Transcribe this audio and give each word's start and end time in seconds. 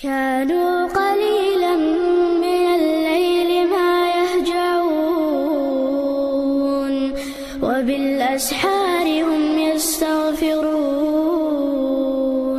كانوا 0.00 0.88
قليلا 0.88 1.76
من 2.40 2.64
الليل 2.80 3.68
ما 3.68 4.08
يهجعون 4.16 4.94
وبالأسحار 7.60 9.06
هم 9.28 9.42
يستغفرون 9.58 10.80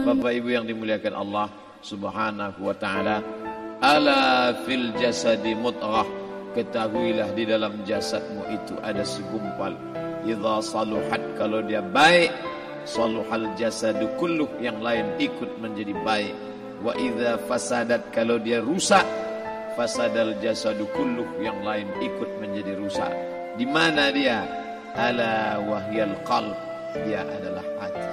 Bapak 0.05 0.37
Ibu 0.37 0.53
yang 0.53 0.69
dimuliakan 0.69 1.17
Allah 1.17 1.49
Subhanahu 1.81 2.61
wa 2.61 2.77
taala, 2.77 3.25
ala 3.81 4.53
fil 4.69 4.93
jasadi 5.01 5.57
mutghah. 5.57 6.05
Ketahuilah 6.53 7.33
di 7.33 7.49
dalam 7.49 7.81
jasadmu 7.89 8.45
itu 8.53 8.77
ada 8.85 9.01
segumpal. 9.01 9.73
Idza 10.27 10.61
saluhat 10.61 11.41
kalau 11.41 11.65
dia 11.65 11.81
baik, 11.81 12.29
saluhal 12.85 13.49
jasadu 13.57 14.13
kulluh 14.21 14.51
yang 14.61 14.77
lain 14.77 15.09
ikut 15.17 15.57
menjadi 15.57 15.97
baik. 16.05 16.35
Wa 16.81 16.97
idza 16.97 17.37
fasadat 17.45 18.09
kalau 18.09 18.41
dia 18.41 18.57
rusak, 18.57 19.05
fasadal 19.77 20.33
jasadu 20.41 20.89
kulluh 20.97 21.29
yang 21.37 21.61
lain 21.61 21.85
ikut 22.01 22.41
menjadi 22.41 22.73
rusak. 22.77 23.13
Di 23.55 23.65
mana 23.69 24.09
dia? 24.09 24.41
Ala 24.97 25.61
wahyal 25.61 26.17
qalb. 26.25 26.57
Dia 27.05 27.23
adalah 27.23 27.63
hati. 27.79 28.07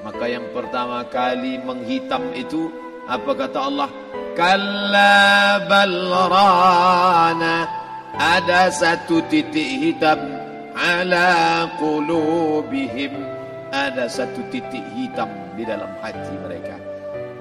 Maka 0.00 0.24
yang 0.26 0.48
pertama 0.50 1.04
kali 1.12 1.60
menghitam 1.60 2.32
itu 2.32 2.72
apa 3.04 3.36
kata 3.36 3.58
Allah? 3.68 3.90
Kalla 4.34 5.60
balrana 5.68 7.56
ada 8.16 8.72
satu 8.72 9.22
titik 9.28 9.80
hitam 9.80 10.18
ala 10.74 11.68
qulubihim 11.76 13.12
ada 13.70 14.10
satu 14.10 14.42
titik 14.50 14.82
hitam 14.96 15.30
di 15.54 15.62
dalam 15.62 15.90
hati 16.02 16.34
mereka. 16.42 16.89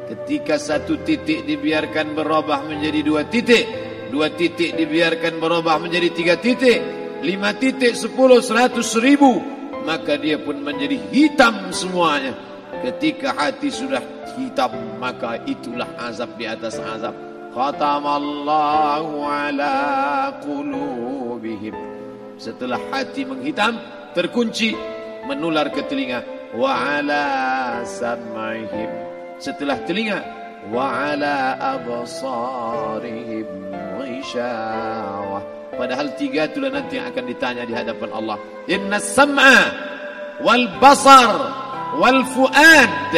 Ketika 0.10 0.58
satu 0.58 1.06
titik 1.06 1.46
dibiarkan 1.46 2.18
berubah 2.18 2.66
menjadi 2.66 3.06
dua 3.06 3.30
titik, 3.30 3.62
dua 4.10 4.34
titik 4.34 4.74
dibiarkan 4.74 5.38
berubah 5.38 5.78
menjadi 5.78 6.10
tiga 6.10 6.36
titik, 6.42 6.82
lima 7.22 7.54
titik, 7.54 7.94
sepuluh, 7.94 8.42
seratus, 8.42 8.90
seribu, 8.90 9.38
maka 9.86 10.18
dia 10.18 10.42
pun 10.42 10.66
menjadi 10.66 10.98
hitam 11.14 11.70
semuanya. 11.70 12.34
Ketika 12.82 13.38
hati 13.38 13.70
sudah 13.70 14.02
hitam 14.34 14.98
maka 14.98 15.46
itulah 15.46 15.94
azab 16.02 16.34
di 16.42 16.50
atas 16.50 16.82
azab. 16.82 17.14
Khatamallahu 17.54 19.26
ala 19.26 19.78
qulubihim. 20.42 21.78
Setelah 22.42 22.82
hati 22.90 23.30
menghitam 23.30 23.78
terkunci 24.18 24.74
menular 25.30 25.70
ke 25.70 25.86
telinga 25.86 26.26
wa 26.58 26.98
ala 26.98 27.26
sam'ihim. 27.86 29.09
Setelah 29.40 29.80
telinga 29.88 30.20
wa 30.68 31.16
ala 31.16 31.56
absarihim 31.80 33.48
ghishawah. 34.04 35.44
Padahal 35.80 36.12
tiga 36.20 36.52
itulah 36.52 36.68
nanti 36.68 37.00
yang 37.00 37.08
akan 37.08 37.24
ditanya 37.24 37.64
di 37.64 37.72
hadapan 37.72 38.12
Allah. 38.12 38.36
Inna 38.68 39.00
sam'a 39.00 39.60
wal 40.44 40.68
basar 40.84 41.32
wal 41.96 42.28
fuad. 42.36 43.16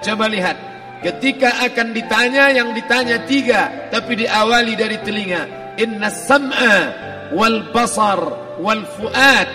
Coba 0.00 0.32
lihat, 0.32 0.56
ketika 1.04 1.60
akan 1.68 1.92
ditanya 1.92 2.48
yang 2.48 2.72
ditanya 2.72 3.28
tiga, 3.28 3.92
tapi 3.92 4.24
diawali 4.24 4.72
dari 4.72 4.96
telinga. 5.04 5.76
Inna 5.76 6.08
sam'a 6.08 6.76
wal 7.36 7.68
basar 7.76 8.56
wal 8.56 8.88
fuad. 8.96 9.48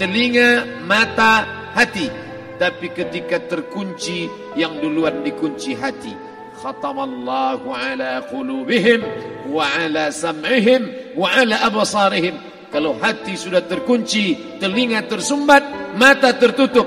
Telinga, 0.00 0.80
mata, 0.88 1.44
hati. 1.76 2.27
Tapi 2.58 2.90
ketika 2.90 3.38
terkunci, 3.46 4.26
yang 4.58 4.82
duluan 4.82 5.22
dikunci 5.22 5.78
hati. 5.78 6.10
Khatamallahu 6.58 7.70
ala 7.70 8.26
qulubihim 8.26 8.98
wa 9.46 9.62
ala 9.62 10.10
sam'ihim 10.10 11.14
wa 11.14 11.30
ala 11.30 11.62
abasarihim. 11.62 12.34
Kalau 12.74 12.98
hati 12.98 13.38
sudah 13.38 13.62
terkunci, 13.62 14.58
telinga 14.58 15.06
tersumbat, 15.06 15.94
mata 15.94 16.34
tertutup, 16.34 16.84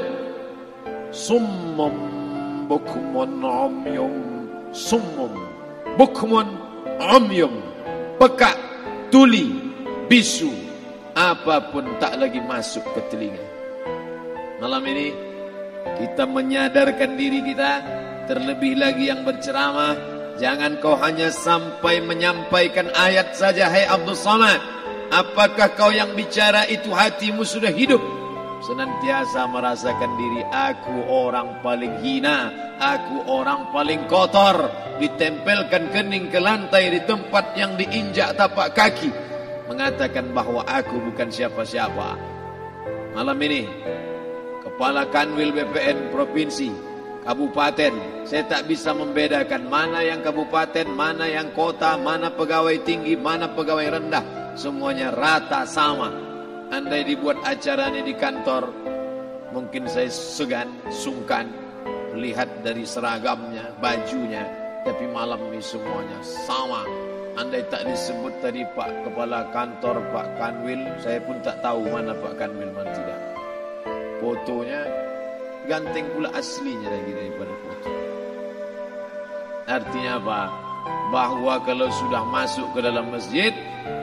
summum 1.15 1.95
bukmun 2.67 3.39
umyum. 3.39 4.15
Summum 4.75 5.31
bukmun 5.95 6.47
umyum. 6.99 7.63
Peka 8.19 8.51
tuli 9.07 9.55
bisu. 10.11 10.51
Apa 11.11 11.71
pun 11.71 11.87
tak 11.99 12.19
lagi 12.19 12.39
masuk 12.43 12.83
ke 12.95 13.01
telinga. 13.11 13.43
Malam 14.63 14.83
ini 14.87 15.30
kita 16.01 16.25
menyadarkan 16.25 17.13
diri 17.13 17.45
kita 17.45 17.73
terlebih 18.25 18.81
lagi 18.81 19.13
yang 19.13 19.21
berceramah. 19.21 19.93
Jangan 20.41 20.81
kau 20.81 20.97
hanya 20.97 21.29
sampai 21.29 22.01
menyampaikan 22.01 22.89
ayat 22.97 23.37
saja 23.37 23.69
hai 23.69 23.85
Abdul 23.85 24.17
Samad 24.17 24.57
apakah 25.11 25.75
kau 25.75 25.91
yang 25.93 26.15
bicara 26.17 26.65
itu 26.65 26.89
hatimu 26.89 27.43
sudah 27.43 27.69
hidup? 27.69 28.01
Senantiasa 28.61 29.45
merasakan 29.49 30.11
diri 30.17 30.41
aku 30.49 31.05
orang 31.09 31.61
paling 31.61 32.01
hina, 32.01 32.49
aku 32.77 33.25
orang 33.27 33.69
paling 33.73 34.05
kotor, 34.05 34.69
ditempelkan 35.01 35.89
kening 35.89 36.29
ke 36.29 36.37
lantai 36.37 36.93
di 36.93 37.01
tempat 37.03 37.57
yang 37.57 37.73
diinjak 37.73 38.37
tapak 38.37 38.77
kaki, 38.77 39.09
mengatakan 39.65 40.29
bahwa 40.29 40.61
aku 40.65 40.93
bukan 41.09 41.33
siapa-siapa. 41.33 42.17
Malam 43.17 43.37
ini, 43.41 43.65
Kepala 44.81 45.05
Kanwil 45.13 45.53
BPN 45.53 46.09
Provinsi, 46.09 46.73
Kabupaten, 47.21 48.25
saya 48.25 48.49
tak 48.49 48.65
bisa 48.65 48.97
membedakan 48.97 49.69
mana 49.69 50.01
yang 50.01 50.25
kabupaten, 50.25 50.89
mana 50.89 51.29
yang 51.29 51.53
kota, 51.53 52.01
mana 52.01 52.33
pegawai 52.33 52.81
tinggi, 52.81 53.13
mana 53.13 53.45
pegawai 53.53 54.01
rendah, 54.01 54.57
semuanya 54.57 55.13
rata 55.13 55.69
sama 55.69 56.09
Andai 56.73 57.05
dibuat 57.05 57.37
acara 57.45 57.93
ini 57.93 58.09
di 58.09 58.17
kantor, 58.17 58.73
mungkin 59.53 59.85
saya 59.85 60.09
segan, 60.09 60.73
sungkan 60.89 61.45
melihat 62.17 62.49
dari 62.65 62.81
seragamnya, 62.81 63.77
bajunya, 63.77 64.49
tapi 64.81 65.05
malam 65.13 65.45
ini 65.53 65.61
semuanya 65.61 66.17
sama. 66.25 66.89
Andai 67.37 67.69
tak 67.69 67.85
disebut 67.85 68.33
tadi 68.41 68.65
Pak 68.73 69.05
Kepala 69.05 69.45
Kantor 69.53 70.01
Pak 70.09 70.41
Kanwil, 70.41 70.81
saya 71.05 71.21
pun 71.21 71.37
tak 71.45 71.61
tahu 71.61 71.85
mana 71.85 72.17
Pak 72.17 72.33
Kanwil 72.33 72.73
mana 72.73 72.89
tidak. 72.97 73.30
Fotonya 74.21 74.85
ganteng 75.65 76.05
pula 76.13 76.29
aslinya 76.37 76.87
lagi 76.93 77.11
daripada 77.11 77.53
foto. 77.65 77.89
Artinya 79.65 80.11
apa? 80.21 80.41
Bahwa 81.09 81.57
kalau 81.65 81.89
sudah 81.89 82.23
masuk 82.29 82.69
ke 82.77 82.79
dalam 82.85 83.09
masjid, 83.09 83.51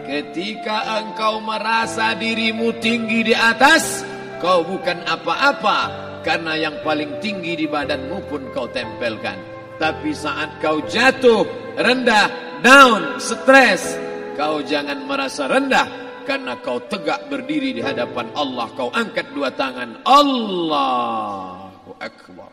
Ketika 0.09 1.05
engkau 1.05 1.37
merasa 1.45 2.17
dirimu 2.17 2.73
tinggi 2.81 3.29
di 3.29 3.35
atas, 3.37 4.01
kau 4.41 4.65
bukan 4.65 5.05
apa-apa 5.05 5.79
karena 6.25 6.57
yang 6.57 6.81
paling 6.81 7.21
tinggi 7.21 7.53
di 7.53 7.69
badanmu 7.69 8.25
pun 8.25 8.49
kau 8.57 8.73
tempelkan. 8.73 9.37
Tapi 9.77 10.11
saat 10.17 10.65
kau 10.65 10.81
jatuh, 10.89 11.45
rendah, 11.77 12.59
down, 12.65 13.21
stres, 13.21 14.01
kau 14.33 14.65
jangan 14.65 15.05
merasa 15.05 15.45
rendah 15.45 16.08
karena 16.29 16.61
kau 16.61 16.77
tegak 16.93 17.33
berdiri 17.33 17.73
di 17.73 17.81
hadapan 17.81 18.29
Allah. 18.37 18.69
Kau 18.77 18.93
angkat 18.93 19.33
dua 19.33 19.49
tangan. 19.57 20.05
Allahu 20.05 21.97
Akbar. 21.97 22.53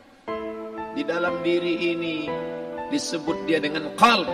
Di 0.96 1.03
dalam 1.03 1.44
diri 1.44 1.91
ini 1.91 2.31
disebut 2.88 3.44
dia 3.44 3.59
dengan 3.59 3.91
qalb 4.00 4.31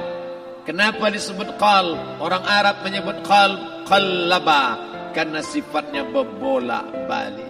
Kenapa 0.62 1.10
disebut 1.10 1.58
qal? 1.58 1.98
Orang 2.22 2.46
Arab 2.46 2.86
menyebut 2.86 3.26
qal 3.26 3.58
qallaba 3.90 4.78
karena 5.10 5.42
sifatnya 5.42 6.06
berbolak 6.06 6.86
balik. 7.10 7.50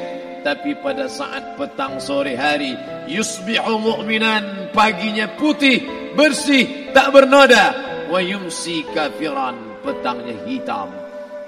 tapi 0.45 0.77
pada 0.77 1.09
saat 1.09 1.57
petang 1.57 1.97
sore 1.97 2.37
hari 2.37 2.77
yusbihu 3.09 3.81
mu'minan 3.81 4.69
paginya 4.77 5.25
putih 5.41 5.81
bersih 6.13 6.93
tak 6.93 7.09
bernoda. 7.09 7.73
Wa 8.13 8.21
yumsi 8.21 8.85
kafiran 8.93 9.81
petangnya 9.81 10.37
hitam. 10.45 10.93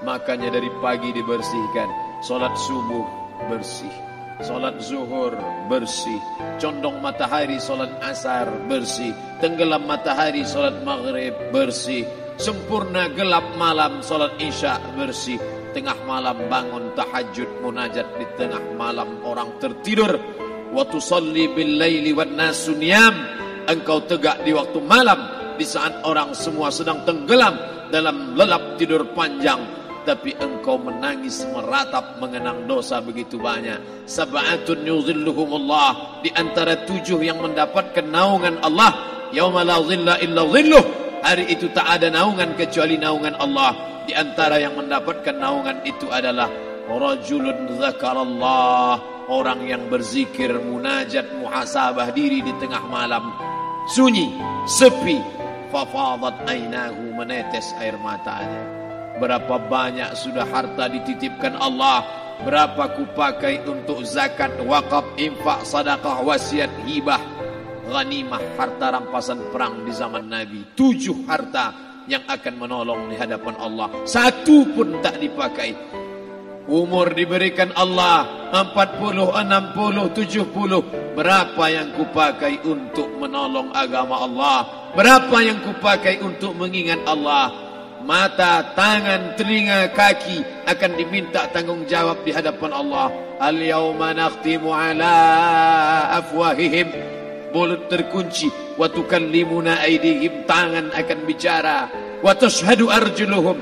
Makanya 0.01 0.49
dari 0.49 0.73
pagi 0.81 1.13
dibersihkan. 1.13 1.89
Salat 2.25 2.57
subuh 2.57 3.05
bersih. 3.45 3.93
Salat 4.41 4.81
zuhur 4.81 5.37
bersih. 5.69 6.17
Condong 6.57 6.97
matahari 6.97 7.61
salat 7.61 7.93
asar 8.01 8.49
bersih. 8.65 9.13
Tenggelam 9.37 9.85
matahari 9.85 10.41
salat 10.41 10.81
maghrib 10.81 11.37
bersih. 11.53 12.01
Sempurna 12.41 13.13
gelap 13.13 13.45
malam 13.61 14.01
salat 14.01 14.33
isya 14.41 14.77
bersih 14.97 15.37
Tengah 15.75 15.97
malam 16.07 16.37
bangun 16.47 16.93
tahajud 16.95 17.63
munajat 17.63 18.07
Di 18.19 18.25
tengah 18.39 18.63
malam 18.75 19.19
orang 19.23 19.59
tertidur 19.59 20.15
Waktu 20.71 20.97
salli 20.99 21.47
bil 21.51 21.79
layli 21.79 22.11
wa 22.11 22.27
nasu 22.27 22.75
Engkau 23.67 24.03
tegak 24.07 24.43
di 24.47 24.55
waktu 24.55 24.79
malam 24.83 25.19
Di 25.59 25.65
saat 25.67 26.03
orang 26.07 26.31
semua 26.31 26.71
sedang 26.71 27.03
tenggelam 27.03 27.55
Dalam 27.91 28.35
lelap 28.35 28.79
tidur 28.79 29.07
panjang 29.15 29.77
tapi 30.07 30.31
engkau 30.39 30.79
menangis 30.79 31.43
meratap 31.51 32.15
mengenang 32.23 32.63
dosa 32.63 33.03
begitu 33.03 33.35
banyak. 33.35 34.07
Sab'atun 34.07 34.87
yuzilluhumullah 34.87 36.23
di 36.23 36.31
antara 36.31 36.87
tujuh 36.87 37.19
yang 37.19 37.43
mendapatkan 37.43 38.07
naungan 38.07 38.63
Allah. 38.63 38.95
Yauma 39.35 39.67
la 39.67 39.83
zilla 39.83 40.15
illa 40.23 40.47
zilluh. 40.47 41.06
Hari 41.23 41.49
itu 41.49 41.69
tak 41.73 41.87
ada 41.99 42.07
naungan 42.13 42.53
kecuali 42.53 42.95
naungan 42.99 43.37
Allah. 43.37 44.03
Di 44.07 44.15
antara 44.15 44.61
yang 44.61 44.79
mendapatkan 44.79 45.35
naungan 45.35 45.83
itu 45.83 46.07
adalah 46.07 46.47
rajulun 46.87 47.75
zakarallah, 47.75 49.27
orang 49.27 49.67
yang 49.67 49.83
berzikir, 49.91 50.55
munajat, 50.55 51.27
muhasabah 51.43 52.15
diri 52.15 52.39
di 52.39 52.53
tengah 52.61 52.83
malam. 52.87 53.35
Sunyi, 53.91 54.31
sepi, 54.67 55.19
fafadat 55.73 56.47
ainahu 56.47 57.11
menetes 57.15 57.75
air 57.83 57.99
matanya. 57.99 58.63
Berapa 59.17 59.57
banyak 59.57 60.13
sudah 60.13 60.45
harta 60.45 60.85
dititipkan 60.87 61.57
Allah 61.57 62.05
Berapa 62.37 62.93
kupakai 62.93 63.65
untuk 63.65 64.05
zakat, 64.05 64.53
wakaf, 64.61 65.01
infak, 65.17 65.65
sadaqah, 65.65 66.21
wasiat, 66.21 66.69
hibah 66.85 67.17
Ghanimah, 67.87 68.59
harta 68.59 68.91
rampasan 68.91 69.47
perang 69.49 69.87
di 69.87 69.95
zaman 69.95 70.27
Nabi. 70.27 70.75
Tujuh 70.75 71.23
harta 71.23 71.87
yang 72.07 72.23
akan 72.27 72.53
menolong 72.59 73.11
di 73.11 73.15
hadapan 73.19 73.55
Allah. 73.59 73.87
Satu 74.07 74.67
pun 74.75 74.99
tak 75.03 75.19
dipakai. 75.19 75.75
Umur 76.67 77.15
diberikan 77.15 77.71
Allah 77.79 78.51
40, 78.51 79.31
60, 79.39 80.11
70 80.11 81.15
Berapa 81.15 81.63
yang 81.71 81.95
kupakai 81.95 82.59
untuk 82.67 83.07
menolong 83.15 83.71
agama 83.71 84.21
Allah? 84.27 84.57
Berapa 84.91 85.39
yang 85.39 85.63
kupakai 85.63 86.19
untuk 86.19 86.59
mengingat 86.59 87.01
Allah? 87.07 87.49
Mata, 88.03 88.75
tangan, 88.75 89.33
telinga, 89.39 89.89
kaki 89.95 90.67
akan 90.67 90.91
diminta 90.99 91.47
tanggungjawab 91.49 92.21
di 92.21 92.31
hadapan 92.35 92.71
Allah. 92.75 93.07
Al-yawma 93.41 94.13
nakhtimu 94.13 94.69
ala 94.69 95.15
afwahihim. 96.21 97.16
Mulut 97.51 97.87
terkunci. 97.91 98.49
Wa 98.75 98.87
tukallimuna 98.91 99.83
aidihim. 99.83 100.47
Tangan 100.47 100.91
akan 100.91 101.19
bicara. 101.23 101.87
Wa 102.23 102.33
tashhadu 102.35 102.91
arjuluhum. 102.91 103.59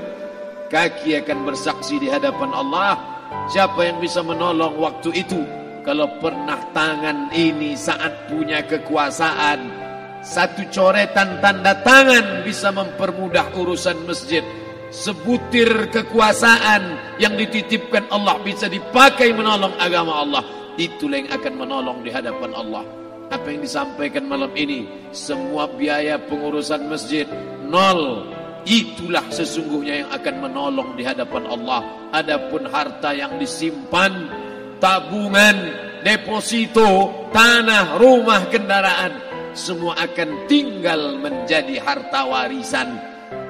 Kaki 0.71 1.17
akan 1.21 1.45
bersaksi 1.45 2.01
di 2.01 2.09
hadapan 2.09 2.51
Allah. 2.51 2.97
Siapa 3.49 3.85
yang 3.85 4.01
bisa 4.01 4.25
menolong 4.25 4.77
waktu 4.81 5.13
itu? 5.13 5.41
Kalau 5.85 6.09
pernah 6.17 6.57
tangan 6.73 7.29
ini 7.29 7.77
saat 7.77 8.25
punya 8.25 8.65
kekuasaan 8.65 9.85
satu 10.25 10.65
coretan 10.73 11.37
tanda 11.37 11.77
tangan 11.85 12.41
bisa 12.41 12.73
mempermudah 12.73 13.53
urusan 13.53 14.09
masjid. 14.09 14.41
Sebutir 14.89 15.93
kekuasaan 15.93 16.97
yang 17.21 17.37
dititipkan 17.37 18.09
Allah 18.09 18.41
bisa 18.41 18.65
dipakai 18.65 19.29
menolong 19.37 19.77
agama 19.77 20.25
Allah. 20.25 20.41
Itulah 20.81 21.21
yang 21.21 21.29
akan 21.29 21.53
menolong 21.61 21.97
di 22.01 22.09
hadapan 22.09 22.57
Allah. 22.57 23.04
Apa 23.33 23.47
yang 23.49 23.61
disampaikan 23.65 24.29
malam 24.29 24.53
ini, 24.53 25.09
semua 25.09 25.65
biaya 25.69 26.21
pengurusan 26.21 26.85
masjid 26.85 27.25
nol. 27.65 28.31
Itulah 28.65 29.29
sesungguhnya 29.29 30.05
yang 30.05 30.09
akan 30.09 30.35
menolong 30.49 30.97
di 30.97 31.05
hadapan 31.05 31.45
Allah. 31.45 31.85
Adapun 32.13 32.65
harta 32.65 33.13
yang 33.13 33.37
disimpan, 33.37 34.29
tabungan, 34.81 35.57
deposito, 36.01 37.29
tanah, 37.29 38.01
rumah, 38.01 38.49
kendaraan 38.49 39.25
semua 39.55 39.95
akan 40.03 40.51
tinggal 40.51 41.15
menjadi 41.15 41.79
harta 41.79 42.27
warisan. 42.27 42.99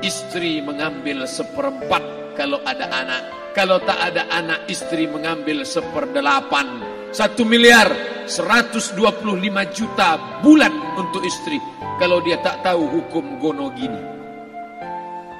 Istri 0.05 0.61
mengambil 0.61 1.25
seperempat 1.25 2.35
kalau 2.37 2.61
ada 2.61 2.85
anak. 2.93 3.21
Kalau 3.57 3.81
tak 3.81 3.97
ada 4.13 4.29
anak, 4.29 4.69
istri 4.69 5.09
mengambil 5.09 5.65
seperdelapan. 5.65 6.83
Satu 7.09 7.41
miliar, 7.41 7.89
125 8.27 8.97
juta 9.73 10.41
bulan 10.41 10.73
untuk 10.97 11.21
istri. 11.21 11.61
Kalau 12.01 12.19
dia 12.19 12.41
tak 12.41 12.65
tahu 12.65 12.83
hukum 12.89 13.39
gono 13.39 13.71
gini. 13.71 14.01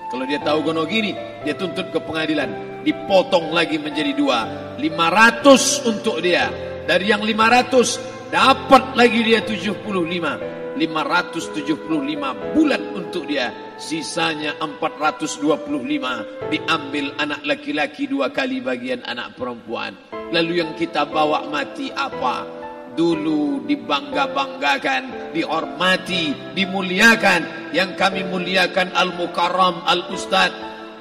Kalau 0.09 0.23
dia 0.23 0.39
tahu 0.39 0.71
gono 0.71 0.87
gini, 0.87 1.11
dia 1.43 1.57
tuntut 1.57 1.91
ke 1.91 1.99
pengadilan. 1.99 2.81
Dipotong 2.85 3.51
lagi 3.51 3.75
menjadi 3.81 4.13
dua. 4.15 4.47
500 4.77 5.89
untuk 5.89 6.21
dia. 6.21 6.47
Dari 6.85 7.09
yang 7.09 7.25
500, 7.25 8.31
dapat 8.31 8.93
lagi 8.93 9.19
dia 9.25 9.41
75. 9.41 10.55
575 10.75 12.51
bulan 12.51 12.81
untuk 12.91 13.23
dia 13.23 13.47
sisanya 13.79 14.59
425 14.59 16.51
diambil 16.51 17.05
anak 17.15 17.41
laki-laki 17.47 18.11
dua 18.11 18.27
kali 18.27 18.59
bagian 18.59 18.99
anak 19.07 19.39
perempuan 19.39 19.95
lalu 20.35 20.59
yang 20.59 20.75
kita 20.75 21.07
bawa 21.07 21.47
mati 21.47 21.95
apa 21.95 22.64
dulu 22.95 23.63
dibangga-banggakan 23.67 25.35
dihormati 25.35 26.55
dimuliakan 26.55 27.71
yang 27.75 27.93
kami 27.99 28.23
muliakan 28.27 28.91
al-mukarram 28.95 29.83
al-ustad 29.83 30.51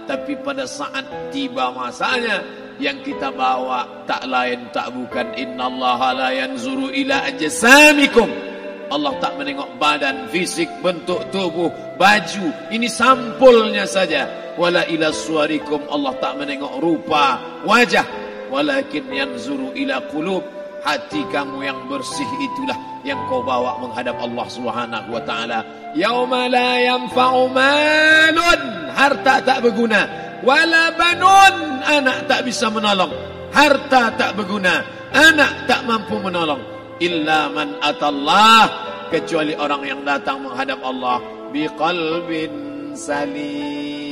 tapi 0.05 0.37
pada 0.45 0.69
saat 0.69 1.07
tiba 1.33 1.73
masanya 1.73 2.45
yang 2.83 2.99
kita 3.07 3.31
bawa 3.31 4.05
tak 4.05 4.27
lain 4.27 4.67
tak 4.75 4.91
bukan 4.91 5.33
innallaha 5.39 6.11
la 6.13 6.29
yanzuru 6.35 6.91
ila 6.91 7.31
ajsamikum 7.31 8.55
Allah 8.93 9.17
tak 9.19 9.41
menengok 9.41 9.81
badan, 9.81 10.29
fisik, 10.29 10.69
bentuk 10.85 11.19
tubuh, 11.33 11.73
baju. 11.97 12.47
Ini 12.71 12.87
sampulnya 12.87 13.89
saja. 13.89 14.29
Wala 14.55 14.87
ila 14.87 15.11
suarikum 15.11 15.83
Allah 15.91 16.15
tak 16.23 16.39
menengok 16.39 16.79
rupa, 16.79 17.41
wajah. 17.67 18.07
Walakin 18.55 19.11
yanzuru 19.11 19.75
ila 19.75 19.99
qulub. 20.13 20.45
Hati 20.85 21.25
kamu 21.33 21.65
yang 21.65 21.89
bersih 21.89 22.29
itulah 22.45 22.77
yang 23.09 23.17
kau 23.33 23.41
bawa 23.41 23.81
menghadap 23.81 24.21
Allah 24.21 24.45
Subhanahu 24.53 25.17
wa 25.17 25.23
taala. 25.25 25.65
Yauma 25.97 26.45
la 26.53 26.77
yanfa'u 26.77 27.49
malun, 27.49 28.61
harta 28.93 29.41
tak 29.41 29.65
berguna. 29.65 30.05
Wala 30.45 30.93
banun, 30.93 31.81
anak 31.89 32.29
tak 32.29 32.45
bisa 32.45 32.69
menolong. 32.69 33.09
Harta 33.49 34.13
tak 34.13 34.37
berguna, 34.37 34.85
anak 35.09 35.65
tak 35.65 35.89
mampu 35.89 36.21
menolong. 36.21 36.61
Illa 37.01 37.49
man 37.49 37.81
atallah. 37.81 38.69
Kecuali 39.09 39.57
orang 39.57 39.89
yang 39.89 40.05
datang 40.05 40.45
menghadap 40.45 40.85
Allah. 40.85 41.25
Biqalbin 41.49 42.93
salim. 42.93 44.05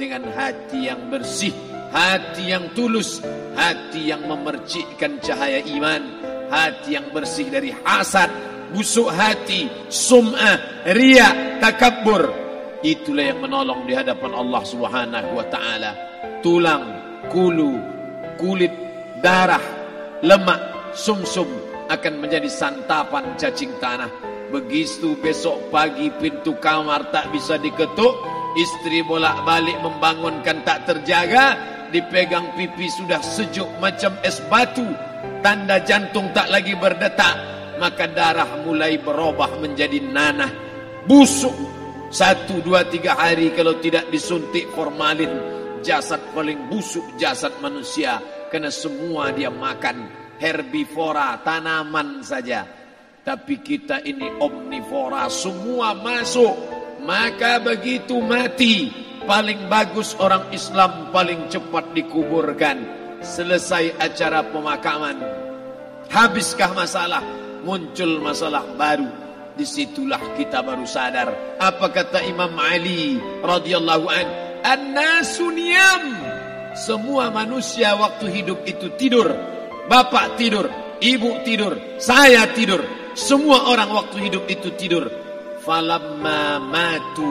Dengan 0.00 0.24
hati 0.32 0.88
yang 0.88 1.12
bersih 1.12 1.65
hati 1.90 2.50
yang 2.50 2.70
tulus 2.72 3.22
hati 3.56 4.12
yang 4.12 4.28
memercikkan 4.28 5.18
cahaya 5.18 5.64
iman. 5.64 6.02
Hati 6.46 6.94
yang 6.94 7.10
bersih 7.10 7.50
dari 7.50 7.74
hasad 7.74 8.30
busuk 8.70 9.10
hati 9.10 9.66
sum'ah 9.90 10.86
ria 10.94 11.58
takabbur. 11.58 12.30
Itulah 12.86 13.24
yang 13.34 13.42
menolong 13.42 13.88
di 13.88 13.96
hadapan 13.96 14.30
Allah 14.36 14.62
Subhanahu 14.62 15.30
wa 15.34 15.46
taala. 15.50 15.92
Tulang 16.44 16.84
kulu 17.32 17.74
kulit 18.38 18.70
darah 19.24 19.62
lemak 20.22 20.94
sumsum 20.94 21.48
akan 21.90 22.14
menjadi 22.22 22.46
santapan 22.46 23.34
cacing 23.34 23.74
tanah. 23.82 24.10
Begitu 24.46 25.18
besok 25.18 25.74
pagi 25.74 26.06
pintu 26.22 26.54
kamar 26.62 27.10
tak 27.10 27.34
bisa 27.34 27.58
diketuk, 27.58 28.14
istri 28.54 29.02
bolak-balik 29.02 29.74
membangunkan 29.82 30.62
tak 30.62 30.86
terjaga, 30.86 31.75
dipegang 31.90 32.54
pipi 32.54 32.86
sudah 32.90 33.20
sejuk 33.20 33.66
macam 33.82 34.14
es 34.22 34.38
batu, 34.46 34.86
tanda 35.42 35.82
jantung 35.82 36.30
tak 36.34 36.50
lagi 36.50 36.74
berdetak, 36.74 37.34
maka 37.78 38.08
darah 38.10 38.62
mulai 38.64 38.98
berubah 38.98 39.58
menjadi 39.60 40.00
nanah, 40.00 40.52
busuk. 41.04 41.54
Satu, 42.06 42.62
dua, 42.62 42.86
tiga 42.86 43.18
hari 43.18 43.50
kalau 43.50 43.82
tidak 43.82 44.06
disuntik 44.14 44.70
formalin, 44.70 45.30
jasad 45.82 46.22
paling 46.30 46.70
busuk 46.70 47.02
jasad 47.18 47.50
manusia, 47.58 48.22
karena 48.46 48.70
semua 48.70 49.34
dia 49.34 49.50
makan 49.50 50.06
herbivora, 50.38 51.42
tanaman 51.42 52.22
saja. 52.22 52.62
Tapi 53.26 53.58
kita 53.58 54.06
ini 54.06 54.38
omnivora, 54.38 55.26
semua 55.26 55.98
masuk. 55.98 56.54
Maka 57.02 57.58
begitu 57.58 58.22
mati, 58.22 58.90
paling 59.26 59.68
bagus 59.68 60.14
orang 60.22 60.46
Islam 60.54 61.10
paling 61.10 61.50
cepat 61.52 61.92
dikuburkan. 61.92 62.78
Selesai 63.20 63.98
acara 63.98 64.46
pemakaman. 64.46 65.18
Habiskah 66.08 66.72
masalah? 66.72 67.20
Muncul 67.66 68.22
masalah 68.22 68.62
baru. 68.78 69.10
Di 69.58 69.66
situlah 69.66 70.20
kita 70.38 70.62
baru 70.62 70.86
sadar. 70.86 71.58
Apa 71.58 71.90
kata 71.90 72.22
Imam 72.22 72.54
Ali 72.56 73.18
radhiyallahu 73.42 74.06
an? 74.06 74.26
An-nasu 74.62 75.50
Semua 76.76 77.32
manusia 77.32 77.96
waktu 77.98 78.30
hidup 78.30 78.62
itu 78.68 78.92
tidur 79.00 79.56
Bapak 79.86 80.34
tidur, 80.34 80.66
ibu 80.98 81.46
tidur, 81.46 81.78
saya 82.02 82.50
tidur. 82.50 82.82
Semua 83.14 83.70
orang 83.70 83.94
waktu 83.94 84.18
hidup 84.26 84.44
itu 84.50 84.74
tidur. 84.74 85.06
Falamma 85.62 86.58
matu. 86.58 87.30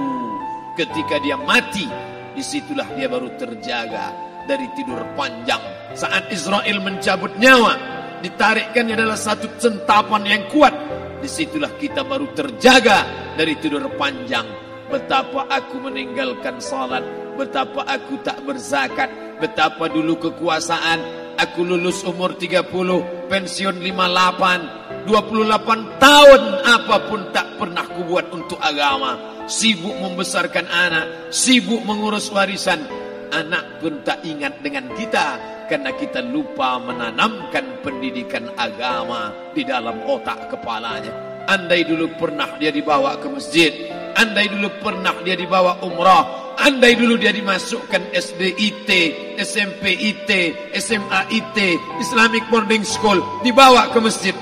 Ketika 0.75 1.23
dia 1.23 1.39
mati, 1.39 1.87
di 2.35 2.43
situlah 2.43 2.83
dia 2.99 3.07
baru 3.07 3.31
terjaga 3.39 4.11
dari 4.43 4.67
tidur 4.75 4.99
panjang. 5.15 5.63
Saat 5.95 6.27
Israel 6.35 6.83
mencabut 6.83 7.31
nyawa, 7.39 7.79
ditarikkan 8.19 8.91
adalah 8.91 9.15
satu 9.15 9.55
centapan 9.55 10.27
yang 10.27 10.43
kuat. 10.51 10.75
Di 11.23 11.31
situlah 11.31 11.71
kita 11.79 12.03
baru 12.03 12.27
terjaga 12.35 13.07
dari 13.39 13.55
tidur 13.55 13.87
panjang. 13.95 14.43
Betapa 14.91 15.47
aku 15.47 15.79
meninggalkan 15.79 16.59
salat, 16.59 17.07
betapa 17.39 17.87
aku 17.87 18.19
tak 18.19 18.43
berzakat, 18.43 19.39
betapa 19.39 19.87
dulu 19.87 20.19
kekuasaan, 20.27 20.99
aku 21.39 21.63
lulus 21.63 22.03
umur 22.03 22.35
30, 22.35 23.31
pensiun 23.31 23.79
58, 23.79 25.07
28 25.07 26.03
tahun 26.03 26.41
apa 26.67 26.95
pun 27.07 27.21
tak 27.31 27.47
pernah 27.63 27.87
kubuat 27.95 28.27
untuk 28.35 28.59
agama. 28.59 29.34
Sibuk 29.45 29.93
membesarkan 30.01 30.65
anak, 30.65 31.29
sibuk 31.29 31.85
mengurus 31.85 32.33
warisan. 32.33 32.81
Anak 33.29 33.77
pun 33.77 34.01
tak 34.01 34.25
ingat 34.25 34.57
dengan 34.65 34.89
kita 34.97 35.37
karena 35.69 35.93
kita 35.93 36.25
lupa 36.25 36.81
menanamkan 36.81 37.85
pendidikan 37.85 38.49
agama 38.57 39.29
di 39.53 39.61
dalam 39.61 40.01
otak 40.09 40.49
kepalanya. 40.49 41.45
Andai 41.45 41.85
dulu 41.85 42.09
pernah 42.17 42.57
dia 42.57 42.73
dibawa 42.73 43.21
ke 43.21 43.29
masjid, 43.29 43.69
andai 44.17 44.49
dulu 44.49 44.65
pernah 44.81 45.13
dia 45.21 45.37
dibawa 45.37 45.77
umrah, 45.85 46.57
andai 46.57 46.97
dulu 46.97 47.13
dia 47.21 47.29
dimasukkan 47.29 48.17
SD 48.17 48.41
IT, 48.57 48.89
SMP 49.37 49.93
IT, 49.93 50.29
SMA 50.73 51.21
IT, 51.29 51.57
Islamic 52.01 52.49
Boarding 52.49 52.81
School, 52.81 53.21
dibawa 53.45 53.93
ke 53.93 53.99
masjid. 54.01 54.33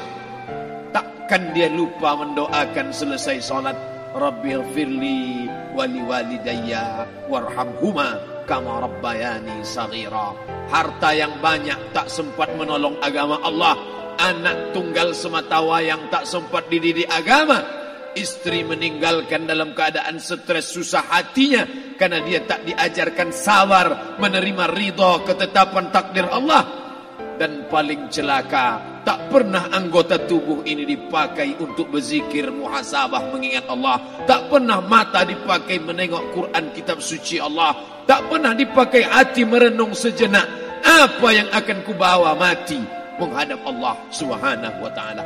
Takkan 0.96 1.52
dia 1.52 1.68
lupa 1.68 2.16
mendoakan 2.16 2.96
selesai 2.96 3.44
sholat. 3.44 3.93
Rabbi 4.13 4.53
firli 4.77 5.50
wali 5.74 5.98
walidayya 6.05 7.01
warhamhuma 7.25 8.22
kama 8.46 8.86
rabbayani 8.86 9.65
saghira. 9.65 10.38
Harta 10.70 11.17
yang 11.17 11.41
banyak 11.41 11.98
tak 11.98 12.13
sempat 12.13 12.53
menolong 12.53 13.01
agama 13.01 13.41
Allah. 13.41 13.74
Anak 14.22 14.77
tunggal 14.77 15.17
semata 15.17 15.65
wayang 15.65 16.13
tak 16.13 16.29
sempat 16.29 16.70
dididik 16.70 17.10
agama. 17.10 17.65
Istri 18.13 18.70
meninggalkan 18.70 19.50
dalam 19.50 19.74
keadaan 19.74 20.22
stres 20.22 20.70
susah 20.70 21.01
hatinya 21.10 21.65
karena 21.98 22.22
dia 22.22 22.46
tak 22.46 22.70
diajarkan 22.70 23.34
sabar 23.34 24.22
menerima 24.22 24.70
ridha 24.70 25.25
ketetapan 25.25 25.89
takdir 25.89 26.29
Allah 26.29 26.62
dan 27.41 27.65
paling 27.65 28.13
celaka 28.13 28.93
tak 29.04 29.28
pernah 29.28 29.68
anggota 29.68 30.16
tubuh 30.16 30.64
ini 30.64 30.88
dipakai 30.88 31.60
untuk 31.60 31.92
berzikir 31.92 32.48
muhasabah 32.56 33.36
mengingat 33.36 33.68
Allah. 33.68 34.00
Tak 34.24 34.48
pernah 34.48 34.80
mata 34.80 35.28
dipakai 35.28 35.84
menengok 35.84 36.32
Quran 36.32 36.72
kitab 36.72 37.04
suci 37.04 37.36
Allah. 37.36 37.76
Tak 38.08 38.32
pernah 38.32 38.56
dipakai 38.56 39.04
hati 39.04 39.44
merenung 39.44 39.92
sejenak. 39.92 40.48
Apa 40.84 41.28
yang 41.36 41.52
akan 41.52 41.78
kubawa 41.84 42.32
mati? 42.36 42.80
Menghadap 43.20 43.60
Allah 43.68 43.96
Subhanahu 44.08 44.80
wa 44.80 44.92
taala. 44.96 45.24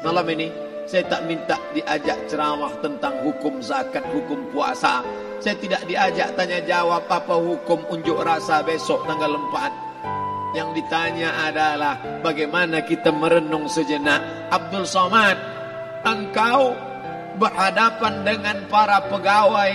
Malam 0.00 0.26
ini 0.32 0.48
saya 0.88 1.04
tak 1.12 1.28
minta 1.28 1.60
diajak 1.76 2.16
ceramah 2.32 2.72
tentang 2.80 3.20
hukum 3.20 3.60
zakat, 3.60 4.00
hukum 4.08 4.48
puasa. 4.48 5.04
Saya 5.44 5.60
tidak 5.60 5.84
diajak 5.84 6.32
tanya 6.40 6.64
jawab 6.64 7.04
apa 7.04 7.36
hukum 7.36 7.84
unjuk 7.92 8.16
rasa 8.24 8.64
besok 8.64 9.04
tanggal 9.04 9.36
4. 9.36 9.87
Yang 10.56 10.80
ditanya 10.80 11.44
adalah 11.44 12.24
bagaimana 12.24 12.80
kita 12.80 13.12
merenung 13.12 13.68
sejenak. 13.68 14.48
Abdul 14.48 14.88
Somad, 14.88 15.36
engkau 16.08 16.72
berhadapan 17.36 18.24
dengan 18.24 18.64
para 18.72 19.04
pegawai 19.06 19.72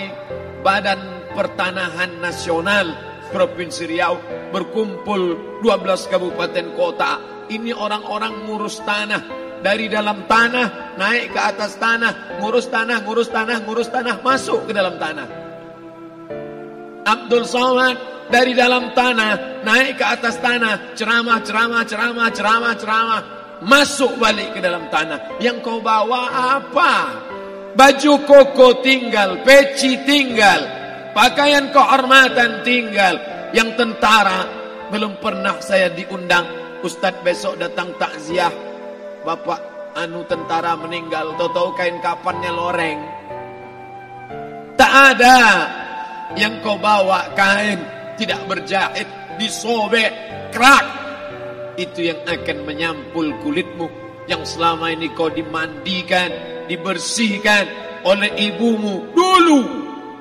Badan 0.66 1.00
Pertanahan 1.34 2.18
Nasional 2.18 3.14
Provinsi 3.30 3.90
Riau 3.90 4.18
berkumpul 4.50 5.58
12 5.62 6.10
kabupaten 6.10 6.66
kota. 6.78 7.18
Ini 7.50 7.74
orang-orang 7.74 8.46
ngurus 8.46 8.78
tanah 8.86 9.22
dari 9.64 9.90
dalam 9.90 10.28
tanah 10.30 10.96
naik 11.00 11.34
ke 11.34 11.40
atas 11.40 11.74
tanah, 11.80 12.38
ngurus 12.38 12.70
tanah, 12.70 13.02
ngurus 13.02 13.28
tanah, 13.32 13.56
ngurus 13.66 13.88
tanah, 13.90 14.22
masuk 14.22 14.70
ke 14.70 14.72
dalam 14.76 15.00
tanah. 15.00 15.26
Abdul 17.04 17.44
Somad 17.44 18.13
dari 18.28 18.52
dalam 18.56 18.92
tanah 18.96 19.64
naik 19.64 20.00
ke 20.00 20.04
atas 20.04 20.40
tanah, 20.40 20.96
ceramah, 20.96 21.40
ceramah, 21.44 21.82
ceramah, 21.84 22.28
ceramah, 22.30 22.74
ceramah, 22.76 23.22
masuk 23.64 24.16
balik 24.20 24.56
ke 24.56 24.60
dalam 24.60 24.88
tanah. 24.88 25.40
Yang 25.40 25.64
kau 25.64 25.80
bawa 25.80 26.56
apa? 26.60 26.92
Baju 27.74 28.12
koko 28.22 28.80
tinggal, 28.86 29.42
peci 29.42 29.98
tinggal, 30.06 30.62
pakaian 31.16 31.74
kehormatan 31.74 32.62
tinggal. 32.62 33.18
Yang 33.54 33.78
tentara 33.78 34.46
belum 34.90 35.18
pernah 35.22 35.58
saya 35.62 35.90
diundang. 35.90 36.62
Ustadz 36.84 37.24
besok 37.24 37.56
datang 37.56 37.96
takziah 37.96 38.52
Bapak 39.24 39.56
anu 39.96 40.20
tentara 40.28 40.76
meninggal, 40.76 41.32
tahu-tahu 41.40 41.72
kain 41.80 41.96
kapannya 42.04 42.52
loreng. 42.52 43.00
Tak 44.76 44.92
ada 45.16 45.38
yang 46.36 46.60
kau 46.60 46.76
bawa 46.76 47.32
kain 47.32 47.93
tidak 48.18 48.40
berjahit, 48.46 49.06
disobek, 49.38 50.10
kerak. 50.50 50.86
Itu 51.74 52.06
yang 52.06 52.22
akan 52.22 52.58
menyampul 52.62 53.34
kulitmu 53.42 53.90
yang 54.30 54.46
selama 54.46 54.94
ini 54.94 55.10
kau 55.12 55.28
dimandikan, 55.28 56.30
dibersihkan 56.70 57.66
oleh 58.06 58.30
ibumu 58.38 59.10
dulu 59.12 59.60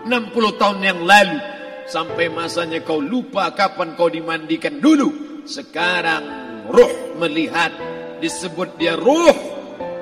60 0.04 0.60
tahun 0.60 0.80
yang 0.84 1.00
lalu 1.06 1.40
sampai 1.88 2.32
masanya 2.32 2.82
kau 2.84 3.00
lupa 3.00 3.52
kapan 3.56 3.96
kau 3.96 4.10
dimandikan 4.10 4.82
dulu. 4.82 5.42
Sekarang 5.44 6.24
ruh 6.72 7.20
melihat 7.20 7.72
disebut 8.24 8.80
dia 8.80 8.96
ruh 8.96 9.36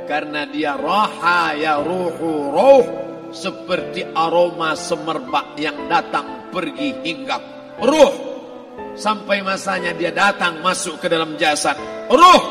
karena 0.05 0.45
dia 0.45 0.77
raha 0.77 1.57
ya 1.57 1.81
ruhu 1.81 2.53
ruh 2.53 2.85
seperti 3.33 4.05
aroma 4.13 4.77
semerbak 4.77 5.57
yang 5.57 5.89
datang 5.89 6.51
pergi 6.53 7.01
hingga 7.01 7.60
ruh. 7.81 8.13
Sampai 8.95 9.41
masanya 9.41 9.95
dia 9.97 10.13
datang 10.13 10.61
masuk 10.61 11.01
ke 11.01 11.07
dalam 11.09 11.35
jasad. 11.35 11.75
Ruh. 12.07 12.43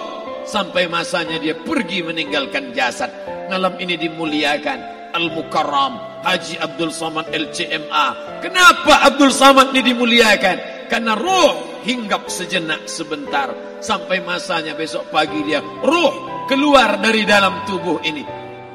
Sampai 0.44 0.90
masanya 0.90 1.38
dia 1.38 1.54
pergi 1.54 2.02
meninggalkan 2.02 2.74
jasad. 2.74 3.08
Malam 3.46 3.78
ini 3.78 3.94
dimuliakan 3.98 4.78
Al-Mukarram 5.10 6.22
Haji 6.22 6.60
Abdul 6.60 6.92
Samad 6.94 7.32
LCMA 7.32 8.06
kenapa 8.44 9.08
Abdul 9.08 9.32
Samad 9.32 9.72
ini 9.72 9.92
dimuliakan? 9.92 10.86
Karena 10.86 11.14
ruh 11.16 11.82
hinggap 11.86 12.28
sejenak 12.28 12.84
sebentar. 12.90 13.50
Sampai 13.80 14.20
masanya 14.20 14.76
besok 14.76 15.08
pagi 15.08 15.40
dia 15.48 15.62
ruh 15.62 16.44
keluar 16.44 17.00
dari 17.00 17.24
dalam 17.24 17.64
tubuh 17.64 18.02
ini. 18.04 18.20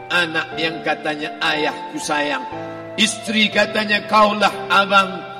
Anak 0.10 0.58
yang 0.58 0.82
katanya 0.82 1.38
ayahku 1.42 1.98
sayang, 1.98 2.46
istri 2.98 3.50
katanya 3.52 4.06
kaulah 4.10 4.54
abang. 4.70 5.35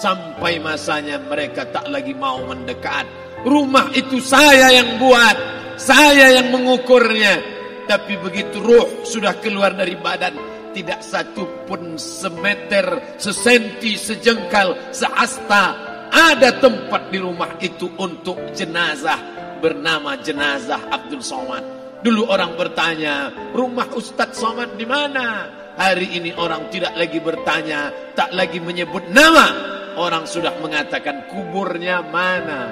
Sampai 0.00 0.56
masanya 0.56 1.20
mereka 1.20 1.68
tak 1.68 1.84
lagi 1.92 2.16
mau 2.16 2.40
mendekat. 2.48 3.04
Rumah 3.44 3.92
itu 3.92 4.16
saya 4.16 4.72
yang 4.72 4.96
buat, 4.96 5.36
saya 5.76 6.40
yang 6.40 6.48
mengukurnya. 6.48 7.36
Tapi 7.84 8.16
begitu 8.16 8.64
ruh 8.64 9.04
sudah 9.04 9.36
keluar 9.44 9.76
dari 9.76 10.00
badan, 10.00 10.40
tidak 10.72 11.04
satu 11.04 11.68
pun 11.68 12.00
semeter, 12.00 13.20
sesenti, 13.20 14.00
sejengkal, 14.00 14.72
seasta 14.88 15.76
ada 16.08 16.48
tempat 16.56 17.12
di 17.12 17.20
rumah 17.20 17.60
itu 17.60 17.92
untuk 18.00 18.56
jenazah 18.56 19.20
bernama 19.60 20.16
jenazah 20.24 20.80
Abdul 20.88 21.20
Somad. 21.20 21.62
Dulu 22.00 22.24
orang 22.32 22.56
bertanya, 22.56 23.28
rumah 23.52 23.92
Ustadz 23.92 24.40
Somad 24.40 24.80
di 24.80 24.88
mana? 24.88 25.44
Hari 25.76 26.16
ini 26.16 26.32
orang 26.32 26.72
tidak 26.72 26.96
lagi 26.96 27.20
bertanya, 27.20 27.92
tak 28.16 28.32
lagi 28.32 28.56
menyebut 28.56 29.12
nama. 29.12 29.79
Orang 29.98 30.28
sudah 30.28 30.54
mengatakan 30.60 31.26
kuburnya 31.32 32.04
mana. 32.04 32.62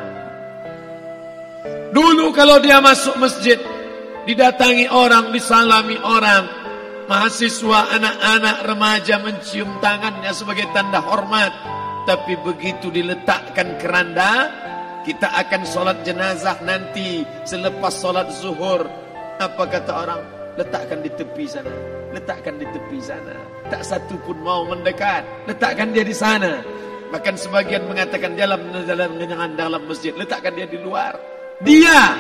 Dulu 1.91 2.31
kalau 2.37 2.61
dia 2.61 2.79
masuk 2.79 3.17
masjid, 3.17 3.59
didatangi 4.29 4.87
orang, 4.93 5.33
disalami 5.33 5.97
orang. 5.99 6.45
Mahasiswa, 7.09 7.97
anak-anak, 7.97 8.57
remaja 8.69 9.17
mencium 9.25 9.81
tangannya 9.81 10.29
sebagai 10.37 10.69
tanda 10.77 11.01
hormat 11.01 11.79
tapi 12.09 12.41
begitu 12.41 12.89
diletakkan 12.89 13.77
keranda, 13.77 14.49
kita 15.05 15.29
akan 15.29 15.61
solat 15.69 16.01
jenazah 16.09 16.57
nanti 16.65 17.21
selepas 17.45 17.93
solat 17.93 18.33
zuhur. 18.33 18.89
Apa 19.37 19.69
kata 19.69 19.93
orang? 19.93 20.21
Letakkan 20.57 21.05
di 21.05 21.13
tepi 21.13 21.45
sana. 21.45 21.69
Letakkan 22.17 22.57
di 22.57 22.65
tepi 22.65 22.99
sana. 23.05 23.37
Tak 23.69 23.85
satu 23.85 24.17
pun 24.25 24.41
mau 24.41 24.65
mendekat. 24.65 25.21
Letakkan 25.45 25.93
dia 25.93 26.01
di 26.01 26.17
sana. 26.17 26.65
Bahkan 27.09 27.35
sebagian 27.41 27.89
mengatakan 27.89 28.37
dalam 28.37 28.61
dalam 28.85 29.17
dalam 29.17 29.51
dalam 29.57 29.83
masjid. 29.89 30.13
Letakkan 30.13 30.53
dia 30.53 30.69
di 30.69 30.79
luar. 30.81 31.17
Dia 31.65 32.15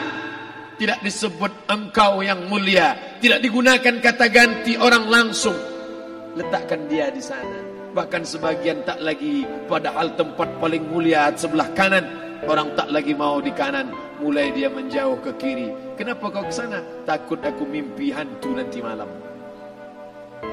tidak 0.81 1.03
disebut 1.05 1.69
engkau 1.69 2.25
yang 2.25 2.49
mulia. 2.49 3.19
Tidak 3.21 3.39
digunakan 3.43 4.01
kata 4.01 4.27
ganti 4.33 4.75
orang 4.81 5.05
langsung. 5.07 5.57
Letakkan 6.39 6.87
dia 6.89 7.13
di 7.13 7.21
sana. 7.21 7.79
bahkan 7.99 8.23
sebagian 8.23 8.85
tak 8.85 9.01
lagi 9.01 9.43
padahal 9.67 10.13
tempat 10.15 10.61
paling 10.61 10.87
mulia 10.87 11.33
sebelah 11.35 11.67
kanan 11.73 12.05
orang 12.47 12.71
tak 12.79 12.89
lagi 12.95 13.11
mau 13.17 13.43
di 13.43 13.51
kanan 13.51 13.91
mulai 14.23 14.55
dia 14.55 14.71
menjauh 14.71 15.19
ke 15.25 15.35
kiri 15.41 15.75
kenapa 15.99 16.31
kau 16.31 16.47
ke 16.47 16.55
sana 16.55 16.79
takut 17.09 17.43
aku 17.43 17.65
mimpi 17.67 18.15
hantu 18.15 18.55
nanti 18.55 18.79
malam 18.79 19.09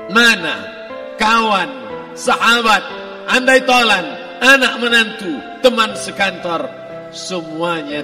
mana 0.10 0.56
kawan 1.22 1.70
sahabat 2.18 2.82
andai 3.30 3.62
tolan 3.68 4.25
anak 4.42 4.74
menantu 4.82 5.32
teman 5.64 5.96
sekantor 5.96 6.68
semuanya 7.12 8.04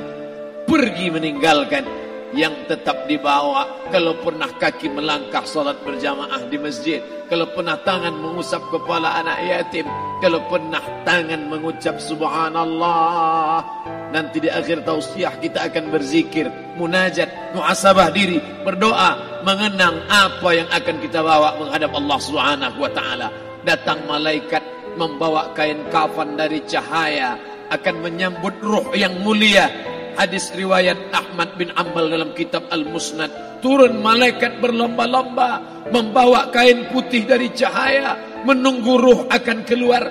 pergi 0.65 1.11
meninggalkan 1.11 1.83
yang 2.31 2.55
tetap 2.67 3.07
dibawa. 3.07 3.91
Kalau 3.91 4.15
pernah 4.23 4.47
kaki 4.47 4.87
melangkah 4.87 5.43
salat 5.43 5.75
berjamaah 5.83 6.47
di 6.47 6.55
masjid 6.55 7.03
kalau 7.27 7.47
pernah 7.51 7.79
tangan 7.83 8.11
mengusap 8.11 8.59
kepala 8.71 9.23
anak 9.23 9.39
yatim 9.43 9.87
kalau 10.19 10.43
pernah 10.51 10.83
tangan 11.07 11.47
mengucap 11.47 11.95
subhanallah 11.95 13.63
nanti 14.11 14.43
di 14.43 14.51
akhir 14.51 14.83
tausiah 14.83 15.31
kita 15.39 15.71
akan 15.71 15.95
berzikir 15.95 16.51
munajat 16.75 17.55
muasabah 17.55 18.11
diri 18.11 18.39
berdoa 18.67 19.43
mengenang 19.47 20.03
apa 20.11 20.49
yang 20.51 20.67
akan 20.67 20.95
kita 20.99 21.23
bawa 21.23 21.55
menghadap 21.55 21.91
Allah 21.95 22.19
Subhanahu 22.19 22.77
wa 22.79 22.91
taala. 22.91 23.27
Datang 23.61 24.03
malaikat 24.09 24.80
membawa 24.95 25.51
kain 25.55 25.87
kafan 25.91 26.35
dari 26.35 26.63
cahaya 26.67 27.37
akan 27.71 27.95
menyambut 28.03 28.55
ruh 28.59 28.91
yang 28.91 29.15
mulia. 29.23 29.71
Hadis 30.19 30.51
riwayat 30.51 30.99
Ahmad 31.15 31.55
bin 31.55 31.71
Ambal 31.79 32.11
dalam 32.11 32.35
kitab 32.35 32.67
Al-Musnad. 32.67 33.63
Turun 33.63 34.03
malaikat 34.03 34.59
berlomba-lomba 34.59 35.63
membawa 35.93 36.51
kain 36.51 36.91
putih 36.91 37.23
dari 37.23 37.47
cahaya 37.55 38.43
menunggu 38.43 38.99
ruh 38.99 39.21
akan 39.31 39.63
keluar. 39.63 40.03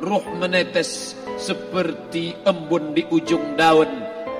Ruh 0.00 0.24
menetes 0.40 1.14
seperti 1.36 2.32
embun 2.48 2.96
di 2.96 3.04
ujung 3.12 3.54
daun. 3.54 3.90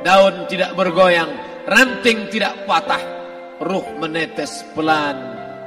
Daun 0.03 0.49
tidak 0.49 0.75
bergoyang 0.75 1.31
ranting 1.69 2.33
tidak 2.33 2.65
patah. 2.65 3.03
Ruh 3.63 3.87
menetes 4.01 4.65
pelan 4.75 5.15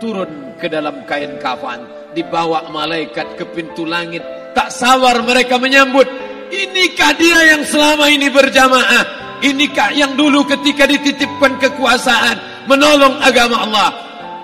turun 0.01 0.58
ke 0.60 0.67
dalam 0.67 1.08
kain 1.08 1.39
kafan 1.39 2.04
dibawa 2.15 2.72
malaikat 2.72 3.36
ke 3.36 3.43
pintu 3.51 3.84
langit 3.84 4.24
tak 4.55 4.72
sabar 4.72 5.19
mereka 5.22 5.60
menyambut 5.60 6.07
inikah 6.50 7.12
dia 7.19 7.53
yang 7.53 7.67
selama 7.67 8.07
ini 8.07 8.31
berjamaah 8.31 9.25
Inikah 9.43 9.91
yang 9.91 10.15
dulu 10.15 10.48
ketika 10.48 10.88
dititipkan 10.88 11.60
kekuasaan 11.60 12.65
menolong 12.72 13.19
agama 13.19 13.67
Allah? 13.67 13.89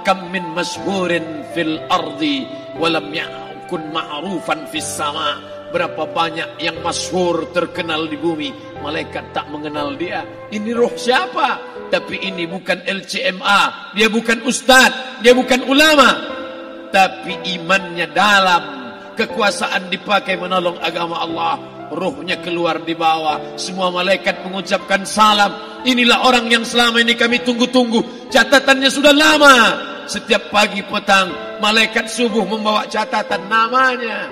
Kam 0.04 0.30
min 0.30 0.44
masyhurin 0.51 1.48
fil 1.56 1.80
ardi 1.88 2.44
walam 2.75 3.08
yakun 3.10 3.88
ma'rufan 3.96 4.68
fis 4.68 4.84
sama. 4.84 5.40
Berapa 5.72 6.06
banyak 6.06 6.60
yang 6.60 6.84
masyhur 6.84 7.48
terkenal 7.56 8.06
di 8.12 8.20
bumi, 8.20 8.51
malaikat 8.84 9.32
tak 9.32 9.48
mengenal 9.48 9.96
dia. 9.96 10.22
Ini 10.51 10.70
roh 10.75 10.92
siapa? 10.94 11.80
Tapi 11.88 12.28
ini 12.28 12.44
bukan 12.44 12.84
LCMA, 12.84 13.96
dia 13.96 14.12
bukan 14.12 14.44
ustaz, 14.44 14.92
dia 15.24 15.32
bukan 15.32 15.63
ulama. 15.66 16.31
Tapi 16.92 17.56
imannya 17.56 18.08
dalam, 18.12 18.64
kekuasaan 19.16 19.88
dipakai 19.88 20.36
menolong 20.36 20.76
agama 20.84 21.24
Allah 21.24 21.82
Ruhnya 21.92 22.40
keluar 22.40 22.80
di 22.88 22.96
bawah. 22.96 23.60
Semua 23.60 23.92
malaikat 23.92 24.48
mengucapkan 24.48 25.04
salam. 25.04 25.84
Inilah 25.84 26.24
orang 26.24 26.48
yang 26.48 26.64
selama 26.64 27.04
ini 27.04 27.20
kami 27.20 27.44
tunggu-tunggu. 27.44 28.32
Catatannya 28.32 28.88
sudah 28.88 29.12
lama. 29.12 29.56
Setiap 30.08 30.50
pagi 30.50 30.80
petang, 30.88 31.60
malaikat 31.60 32.08
subuh 32.08 32.48
membawa 32.48 32.88
catatan 32.88 33.44
namanya. 33.52 34.32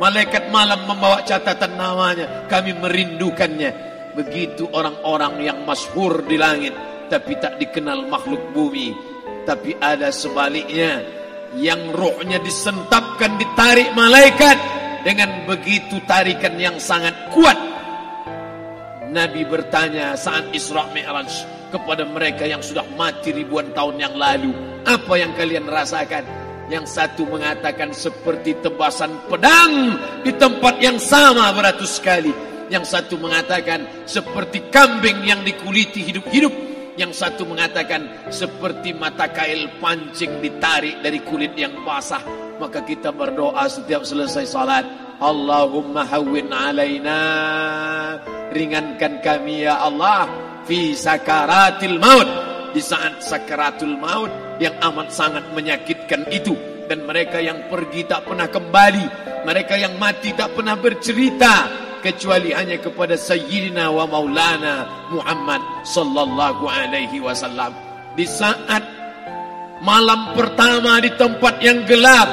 Malaikat 0.00 0.48
malam 0.48 0.88
membawa 0.88 1.20
catatan 1.28 1.76
namanya. 1.76 2.48
Kami 2.48 2.72
merindukannya. 2.80 3.70
Begitu 4.16 4.64
orang-orang 4.72 5.44
yang 5.44 5.58
masyhur 5.68 6.24
di 6.24 6.40
langit. 6.40 6.72
Tapi 7.12 7.36
tak 7.36 7.60
dikenal 7.60 8.08
makhluk 8.08 8.40
bumi. 8.56 8.96
Tapi 9.44 9.76
ada 9.76 10.08
sebaliknya. 10.08 11.17
Yang 11.56 11.96
rohnya 11.96 12.36
disentapkan, 12.44 13.40
ditarik 13.40 13.96
malaikat 13.96 14.58
dengan 15.00 15.48
begitu 15.48 15.96
tarikan 16.04 16.60
yang 16.60 16.76
sangat 16.76 17.32
kuat. 17.32 17.56
Nabi 19.08 19.48
bertanya 19.48 20.12
saat 20.20 20.52
Isra 20.52 20.84
Mi'raj 20.92 21.32
kepada 21.72 22.04
mereka 22.04 22.44
yang 22.44 22.60
sudah 22.60 22.84
mati 23.00 23.32
ribuan 23.32 23.72
tahun 23.72 23.96
yang 23.96 24.14
lalu, 24.20 24.52
apa 24.84 25.14
yang 25.16 25.32
kalian 25.32 25.64
rasakan? 25.64 26.28
Yang 26.68 26.92
satu 26.92 27.24
mengatakan 27.24 27.96
seperti 27.96 28.60
tebasan 28.60 29.24
pedang 29.24 29.96
di 30.20 30.36
tempat 30.36 30.76
yang 30.84 31.00
sama 31.00 31.48
beratus 31.56 31.96
kali. 32.04 32.32
Yang 32.68 32.92
satu 32.92 33.16
mengatakan 33.16 34.04
seperti 34.04 34.68
kambing 34.68 35.24
yang 35.24 35.40
dikuliti 35.40 36.04
hidup-hidup. 36.04 36.67
Yang 36.98 37.12
satu 37.14 37.46
mengatakan 37.46 38.26
seperti 38.26 38.90
mata 38.90 39.30
kail 39.30 39.70
pancing 39.78 40.42
ditarik 40.42 40.98
dari 40.98 41.22
kulit 41.22 41.54
yang 41.54 41.86
basah 41.86 42.20
maka 42.58 42.82
kita 42.82 43.14
berdoa 43.14 43.70
setiap 43.70 44.02
selesai 44.02 44.42
salat 44.50 44.82
Allahumma 45.22 46.02
hawwin 46.02 46.50
alaina 46.50 47.22
ringankan 48.50 49.22
kami 49.22 49.62
ya 49.62 49.78
Allah 49.78 50.26
fi 50.66 50.94
sakaratil 50.98 52.02
maut. 52.02 52.28
Di 52.68 52.84
saat 52.84 53.24
sakaratul 53.24 53.96
maut 53.96 54.28
yang 54.60 54.76
amat 54.82 55.08
sangat 55.14 55.54
menyakitkan 55.56 56.28
itu 56.28 56.52
dan 56.84 57.06
mereka 57.06 57.40
yang 57.40 57.64
pergi 57.70 58.04
tak 58.04 58.28
pernah 58.28 58.44
kembali 58.44 59.06
mereka 59.48 59.80
yang 59.80 59.96
mati 59.96 60.36
tak 60.36 60.52
pernah 60.52 60.76
bercerita 60.76 61.87
kecuali 62.00 62.54
hanya 62.54 62.78
kepada 62.78 63.14
sayyidina 63.14 63.90
wa 63.90 64.04
maulana 64.08 65.06
Muhammad 65.12 65.60
sallallahu 65.84 66.64
alaihi 66.66 67.20
wasallam. 67.22 67.74
Di 68.18 68.26
saat 68.26 68.82
malam 69.82 70.34
pertama 70.34 70.98
di 70.98 71.14
tempat 71.14 71.62
yang 71.62 71.86
gelap 71.86 72.28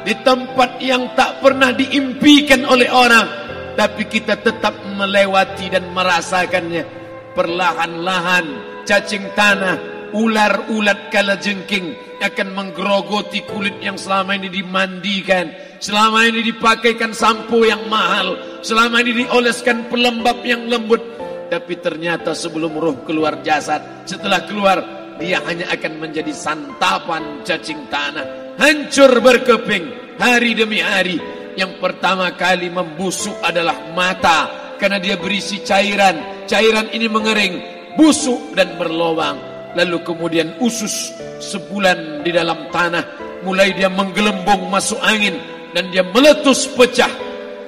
di 0.00 0.16
tempat 0.24 0.80
yang 0.80 1.12
tak 1.12 1.44
pernah 1.44 1.72
diimpikan 1.76 2.64
oleh 2.64 2.88
orang 2.88 3.28
tapi 3.76 4.08
kita 4.08 4.40
tetap 4.40 4.76
melewati 4.96 5.72
dan 5.72 5.88
merasakannya. 5.92 6.84
Perlahan-lahan 7.30 8.46
cacing 8.84 9.32
tanah 9.38 9.76
ular-ulat 10.12 11.08
kala 11.14 11.38
jengking 11.38 11.94
akan 12.20 12.48
menggerogoti 12.52 13.46
kulit 13.48 13.80
yang 13.80 13.96
selama 13.96 14.36
ini 14.36 14.52
dimandikan 14.52 15.48
selama 15.80 16.28
ini 16.28 16.44
dipakaikan 16.52 17.16
sampo 17.16 17.64
yang 17.64 17.88
mahal 17.88 18.36
selama 18.60 19.00
ini 19.00 19.24
dioleskan 19.26 19.88
pelembab 19.88 20.44
yang 20.44 20.68
lembut 20.68 21.00
tapi 21.48 21.80
ternyata 21.82 22.36
sebelum 22.36 22.76
roh 22.78 23.02
keluar 23.02 23.42
jasad 23.42 24.06
setelah 24.06 24.44
keluar 24.46 24.78
dia 25.18 25.42
hanya 25.44 25.68
akan 25.72 25.98
menjadi 25.98 26.30
santapan 26.30 27.42
cacing 27.42 27.90
tanah 27.90 28.54
hancur 28.60 29.24
berkeping 29.24 30.16
hari 30.20 30.52
demi 30.52 30.84
hari. 30.84 31.16
Yang 31.56 31.80
pertama 31.80 32.36
kali 32.36 32.68
membusuk 32.68 33.34
adalah 33.40 33.74
mata 33.96 34.52
karena 34.76 35.00
dia 35.00 35.16
berisi 35.16 35.64
cairan. 35.64 36.44
Cairan 36.44 36.92
ini 36.92 37.08
mengering, 37.08 37.54
busuk 37.96 38.52
dan 38.52 38.76
berlobang. 38.76 39.40
Lalu 39.74 40.04
kemudian 40.04 40.60
usus 40.60 41.10
sebulan 41.40 42.20
di 42.22 42.30
dalam 42.36 42.68
tanah 42.68 43.02
mulai 43.40 43.72
dia 43.72 43.88
menggelembung 43.88 44.68
masuk 44.68 45.00
angin 45.00 45.40
dan 45.74 45.90
dia 45.90 46.04
meletus 46.06 46.70
pecah. 46.74 47.10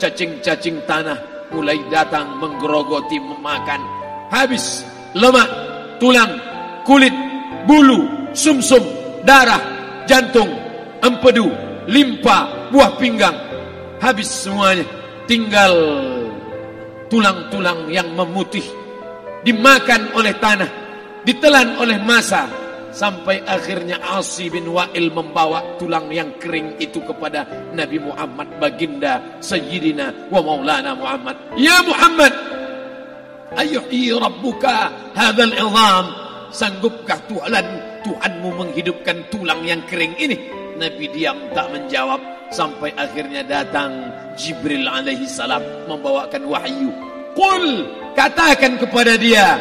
Cacing-cacing 0.03 0.83
tanah 0.83 1.19
mulai 1.55 1.79
datang 1.87 2.41
menggerogoti 2.43 3.23
memakan. 3.23 3.79
Habis 4.35 4.83
lemak, 5.15 5.47
tulang, 6.03 6.33
kulit, 6.83 7.15
bulu, 7.69 8.33
sumsum, 8.35 8.83
darah, 9.23 9.61
jantung, 10.11 10.51
empedu, 10.99 11.53
limpa, 11.87 12.71
buah 12.75 12.99
pinggang. 12.99 13.37
Habis 14.03 14.27
semuanya. 14.27 14.83
Tinggal 15.31 15.73
tulang-tulang 17.07 17.87
yang 17.87 18.11
memutih. 18.11 18.67
Dimakan 19.47 20.19
oleh 20.19 20.35
tanah. 20.43 20.71
Ditelan 21.23 21.79
oleh 21.79 22.03
masa. 22.03 22.51
Sampai 22.93 23.41
akhirnya 23.49 23.97
Asi 24.05 24.53
bin 24.53 24.69
Wa'il 24.69 25.09
membawa 25.09 25.81
tulang 25.81 26.13
yang 26.13 26.37
kering 26.37 26.77
itu 26.77 27.01
kepada 27.01 27.73
Nabi 27.73 27.97
Muhammad 27.97 28.53
baginda 28.61 29.41
Sayyidina 29.41 30.29
wa 30.29 30.45
maulana 30.45 30.93
Muhammad. 30.93 31.57
Ya 31.57 31.81
Muhammad, 31.81 32.33
ayuhi 33.57 34.13
rabbuka 34.13 34.93
hadzal 35.17 35.57
izam. 35.57 36.07
Sanggupkah 36.53 37.17
Tuhan 37.33 37.65
Tuhanmu 38.05 38.61
menghidupkan 38.61 39.33
tulang 39.33 39.65
yang 39.65 39.81
kering 39.89 40.13
ini? 40.21 40.37
Nabi 40.77 41.09
diam 41.17 41.49
tak 41.57 41.73
menjawab 41.73 42.21
sampai 42.53 42.93
akhirnya 42.93 43.41
datang 43.41 44.13
Jibril 44.37 44.85
alaihi 44.85 45.25
salam 45.25 45.65
membawakan 45.89 46.45
wahyu. 46.45 46.93
Qul 47.33 47.89
katakan 48.13 48.77
kepada 48.77 49.17
dia. 49.17 49.57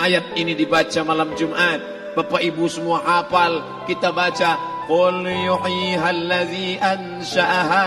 Ayat 0.00 0.24
ini 0.40 0.56
dibaca 0.56 1.00
malam 1.04 1.36
Jumat. 1.36 2.01
Bapak 2.12 2.44
ibu 2.44 2.68
semua 2.68 3.00
hafal 3.00 3.84
kita 3.88 4.12
baca 4.12 4.60
Qul 4.84 5.24
yuhyihal 5.24 6.28
ladzi 6.28 6.76
ansha'aha 6.76 7.84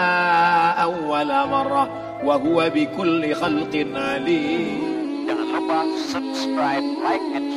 awwala 0.82 1.46
marrah 1.46 1.88
wa 2.24 2.34
huwa 2.40 2.72
bikulli 2.72 3.36
khalqin 3.36 3.94
'alim. 3.94 5.28
Jangan 5.30 5.48
lupa 5.54 5.80
subscribe, 6.10 6.88
like 7.04 7.28
and. 7.36 7.55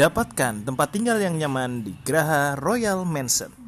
Dapatkan 0.00 0.64
tempat 0.64 0.96
tinggal 0.96 1.20
yang 1.20 1.36
nyaman 1.36 1.84
di 1.84 1.92
Graha 1.92 2.56
Royal 2.56 3.04
Mansion. 3.04 3.59